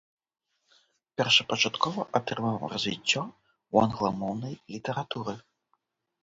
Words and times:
Першапачаткова 1.19 2.01
атрымаў 2.19 2.57
развіццё 2.73 3.23
ў 3.25 3.75
англамоўнай 3.89 4.53
літаратуры. 4.75 5.35